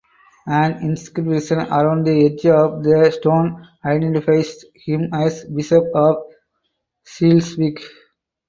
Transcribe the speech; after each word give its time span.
An 0.47 0.81
inscription 0.81 1.59
around 1.59 2.07
the 2.07 2.25
edge 2.25 2.43
of 2.47 2.83
the 2.83 3.11
stone 3.11 3.67
identifies 3.85 4.65
him 4.73 5.13
as 5.13 5.45
bishop 5.45 5.83
of 5.93 6.15
Schleswig. 7.03 7.79